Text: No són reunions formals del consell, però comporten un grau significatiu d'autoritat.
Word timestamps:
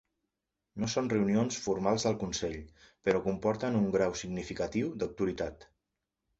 No 0.83 0.87
són 0.93 1.11
reunions 1.11 1.59
formals 1.65 2.07
del 2.07 2.17
consell, 2.25 2.57
però 3.09 3.23
comporten 3.29 3.79
un 3.83 3.87
grau 3.99 4.19
significatiu 4.25 4.93
d'autoritat. 5.01 5.73